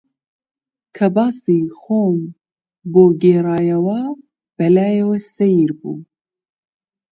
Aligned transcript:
کە 0.95 1.07
باسی 1.15 1.61
خۆم 1.79 2.19
بۆ 2.91 3.03
گێڕایەوە، 3.21 4.01
بە 4.57 4.65
لایەوە 4.75 5.17
سەیر 5.35 5.69
بوو 5.79 5.97